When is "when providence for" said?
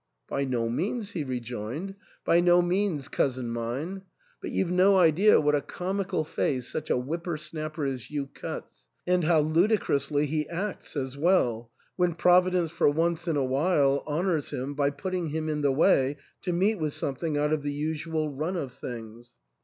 11.97-12.89